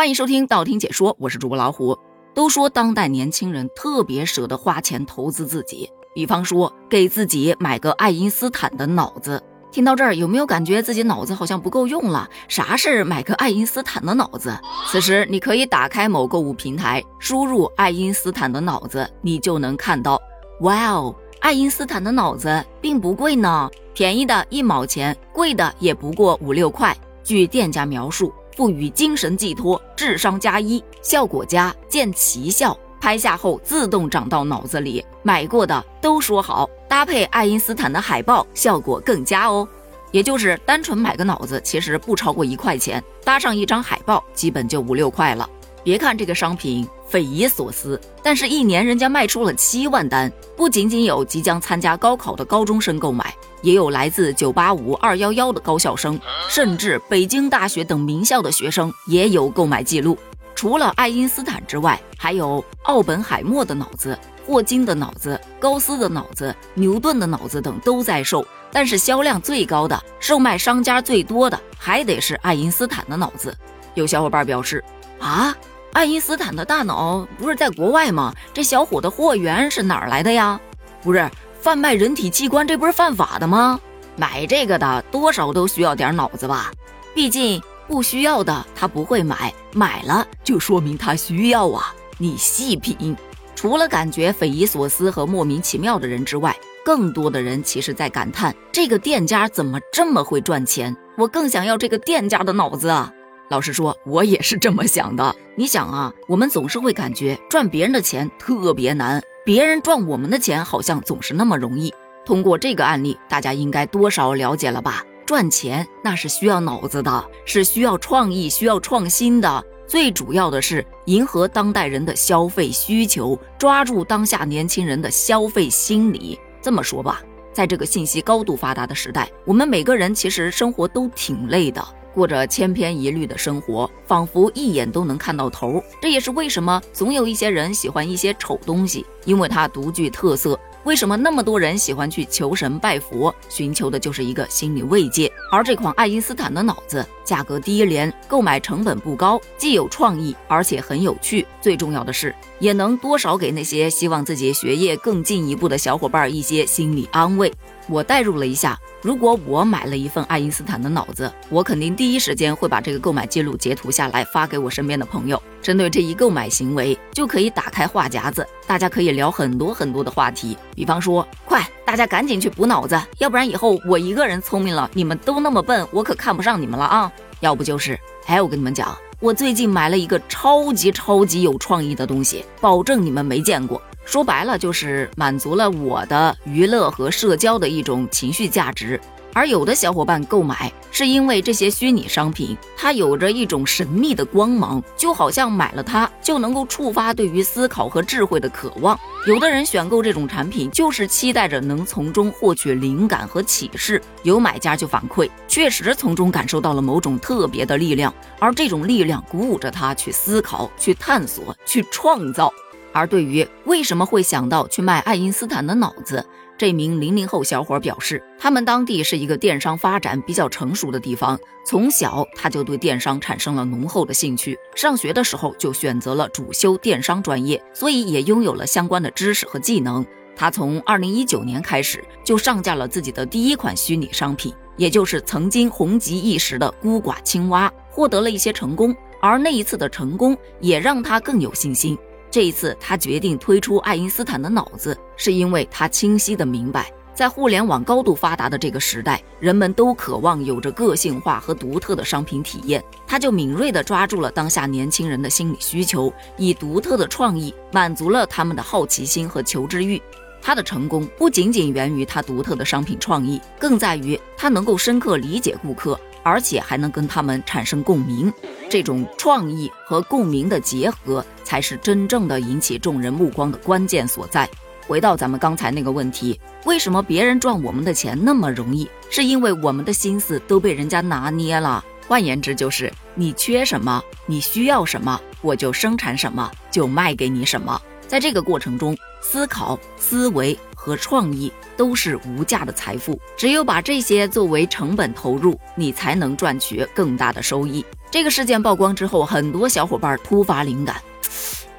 [0.00, 1.94] 欢迎收听道听解说，我是主播老虎。
[2.32, 9.42] 都说当代年轻人特别舍得花钱投资自己，比方说给自己买个爱因斯坦的脑子。
[9.70, 12.26] 听到这儿，有没有感觉自己脑子好像不够用了？
[12.48, 14.58] 啥是买个爱因斯坦的脑子？
[14.86, 20.18] 此时你可以打开某购物平台，输入爱因斯坦的脑子，你就能看到，
[20.62, 26.96] 哇哦，爱因斯坦的脑子并不贵呢，便宜的一毛钱，贵的也不过五六块。
[27.22, 28.32] 据店家描述。
[28.56, 32.76] 赋予精神寄托，智商加一，效果佳，见奇效。
[33.00, 36.68] 拍下后自动长到脑子里，买过的都说好。
[36.86, 39.66] 搭配爱因斯坦的海报，效果更佳哦。
[40.12, 45.48] 也就是单纯买个脑子，其实不超过一块钱，搭上一张海报，基本就五六块了。
[45.82, 53.34] 别看这个商品匪夷所思，但是一年人家卖出了七万单，不仅仅有即将参加高考的高中生购买。
[53.62, 56.18] 也有来自九八五、二幺幺的高校生，
[56.48, 60.18] 甚至北京大学等名校的学生也有购买记录。
[60.54, 68.46] 除了爱因斯坦之外，还有奥本海默的脑子、霍金的脑子、高斯的脑子、牛顿的脑子等都在售。
[68.72, 73.56] 但是销量最高的、售卖商家最多的，还得是爱因斯坦的脑子。
[73.94, 74.84] 有小伙伴表示：
[75.18, 75.52] 啊，
[75.92, 78.32] 爱因斯坦的大脑不是在国外吗？
[78.52, 80.60] 这小伙的货源是哪儿来的呀？
[81.02, 81.28] 不是。
[81.60, 83.78] 贩卖人体器官，这不是犯法的吗？
[84.16, 86.72] 买这个的多少都需要点脑子吧？
[87.14, 91.94] 毕竟不需要的他不会买，买了就说明他需要啊！
[92.16, 93.14] 你细品，
[93.54, 100.96] 除了感觉匪夷所思和莫名其妙的人之外，更多的人其实在感叹这个店家怎么这么会赚钱？
[101.18, 103.12] 我更想要这个店家的脑子啊！
[103.50, 105.34] 老实说，我也是这么想的。
[105.56, 109.22] 你想啊，我们总是会感觉赚别人的钱特别难。
[109.44, 111.92] 别人赚我们的钱好像总是那么容易。
[112.26, 115.04] 通过这个案例，大家应该多少了解了吧？
[115.24, 119.64] 赚钱那是需要脑子的，是需要创意、需要创新的。
[119.86, 126.38] 最主要的是迎合当代人的消费需求，抓住当下年轻人的消费心理。
[126.60, 127.22] 这么说吧，
[127.52, 131.82] 在这个信息高度发达的时代，我们每个人其实生活都挺累的。
[132.14, 135.82] 过着千篇一律的生活，仿佛一眼都能看到头。
[136.00, 140.58] 这也是为什么总有一些人喜欢一些丑东西，因为它独具特色。
[140.84, 145.30] 为什么那么多人喜欢去求神拜佛，寻求的就是一个心理慰藉？
[145.52, 151.46] 而这款爱因斯坦的脑子，价格低廉，购买成本不高，既有创意，而且很有趣。
[151.60, 157.52] 最重要的是，也能多少给那些希望自己学业更进一步的小伙伴一些心理安慰。
[157.88, 165.40] 我代入了一下，如果我买了一份爱因斯坦的脑子，我肯定第一时间会把这个购买记录截图下来发给我身边的朋友。
[165.62, 170.56] 针对这一购买行为，就可以打开话匣子，大家可以聊很多很多的话题。
[170.74, 177.10] 比方说，快，大家赶紧去补脑子，要不然以后我一个人聪明了，你们都那么笨，我可看不上你们了啊！
[177.40, 183.82] 要不就是，哎，我跟你们讲，我最近买了一个超级超级有创意的东西，保证你们没见过。
[184.04, 189.00] 说白了就是满足了我的娱乐和社交的一种情绪价值，
[189.32, 198.98] 而有的小伙伴购买是因为这些虚拟商品它有着一种神秘的光芒，就好像买了它就能够触发对于思考和智慧的渴望。
[199.26, 212.52] 有的人选购这种产品就是期待着能从中获取灵感和启示，有买家就反馈，确实从中感受到了某种特别的力量，而这种力量鼓舞着他去思考、去探索、去创造。
[212.92, 216.26] 而对于为什么会想到去卖爱因斯坦的脑子，
[216.60, 230.04] 这名零零后小伙表示，他们当地是一个电商发展比较成熟的地方，从小他就对电商产生了浓厚的兴趣，上学的时候就选择了主修电商专业，所以也拥有了相关的知识和技能。
[230.36, 241.96] 他从二零一九年开始就上架了自己的第一款虚拟商品，也就是曾经红极一时的孤寡青蛙，获得了一些成功，而那一次的成功也让他更有信心。
[242.30, 252.82] 这一次，他决定推出爱因斯坦的脑子，是因为他清晰的明白，在互联网高度发达的这个时代，人们都渴望有着个性化和独特的商品体验。
[253.04, 260.00] 他就敏锐地抓住了当下年轻人的心理需求，以独特的创意满足了他们的好奇心和求知欲。
[260.40, 265.98] 他的成功不仅仅源于他独特的商品创意，更在于他能够深刻理解顾客。
[266.22, 268.32] 而且还能跟他们产生共鸣，
[268.68, 274.48] 这种创意和共鸣的结合，才是真正的引起众人目光的关键所在。
[274.86, 278.88] 回到咱们刚才那个问题，为什么别人赚我们的钱那么容易？
[279.08, 281.84] 是因为我们的心思都被人家拿捏了。
[282.08, 287.80] 换言之，就是你缺什么，你需要什么，我就生产什么，就卖给你什么。
[288.08, 293.20] 在这个过程中，思考、思维和创意都是无价的财富。
[293.36, 297.84] 只有把这些作为成本投入，你才能赚取更大的收益。
[298.10, 300.96] 这个事件曝光之后，很多小伙伴突发灵感，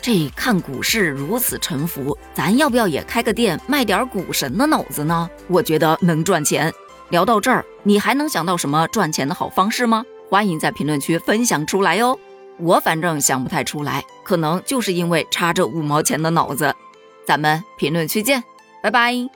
[0.00, 5.28] 这看股市如此沉浮，咱要不要也开个店卖点股神的脑子呢？
[5.46, 6.72] 我觉得能赚钱。
[7.10, 10.04] 聊到这儿，你还能想到什么赚钱的好方式吗？
[10.30, 12.18] 欢迎在评论区分享出来哟。
[12.58, 16.74] 我反正想不太出来，可能就是因为插着五毛钱的脑子。
[17.24, 18.42] 咱们评论区见，
[18.86, 19.35] 拜拜。